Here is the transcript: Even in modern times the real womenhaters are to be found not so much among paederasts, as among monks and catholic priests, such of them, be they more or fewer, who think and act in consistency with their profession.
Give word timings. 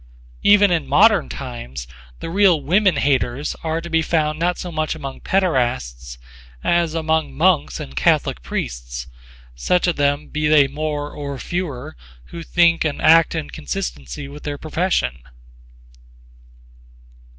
Even 0.41 0.71
in 0.71 0.87
modern 0.87 1.29
times 1.29 1.85
the 2.21 2.31
real 2.31 2.59
womenhaters 2.59 3.55
are 3.63 3.79
to 3.81 3.87
be 3.87 4.01
found 4.01 4.39
not 4.39 4.57
so 4.57 4.71
much 4.71 4.95
among 4.95 5.21
paederasts, 5.21 6.17
as 6.63 6.95
among 6.95 7.35
monks 7.37 7.79
and 7.79 7.95
catholic 7.95 8.41
priests, 8.41 9.05
such 9.53 9.85
of 9.85 9.97
them, 9.97 10.29
be 10.29 10.47
they 10.47 10.67
more 10.67 11.11
or 11.11 11.37
fewer, 11.37 11.95
who 12.31 12.41
think 12.41 12.83
and 12.83 12.99
act 12.99 13.35
in 13.35 13.51
consistency 13.51 14.27
with 14.27 14.41
their 14.41 14.57
profession. 14.57 15.19